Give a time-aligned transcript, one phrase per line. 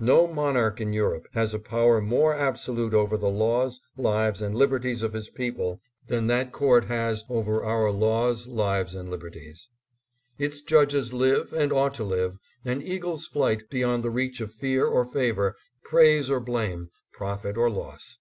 [0.00, 5.00] No monarch in Europe has a power more absolute over the laws, lives, and liberties
[5.00, 9.68] of his people than that court has over our laws, lives and liberties
[10.40, 10.90] ADDRESS AT LINCOLN HALL.
[10.90, 14.50] 659 Its judges live, and ought to live, an eagle's flight beyond the reach of
[14.50, 15.54] fear or favor,
[15.84, 18.18] praise or blame, profit or loss.